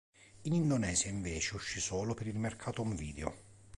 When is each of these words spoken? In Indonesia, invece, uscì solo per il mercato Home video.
In 0.45 0.53
Indonesia, 0.55 1.09
invece, 1.11 1.53
uscì 1.55 1.79
solo 1.79 2.15
per 2.15 2.25
il 2.25 2.39
mercato 2.39 2.81
Home 2.81 2.95
video. 2.95 3.35